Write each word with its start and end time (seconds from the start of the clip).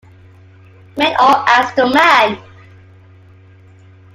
Man 0.97 1.11
or 1.21 1.47
Astro-man? 1.47 2.39